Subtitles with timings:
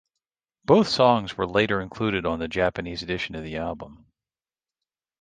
[0.65, 4.07] Both songs were later included on the Japanese edition of the album.